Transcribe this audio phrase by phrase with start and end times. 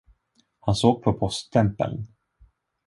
[0.59, 2.07] Han såg på poststämpeln.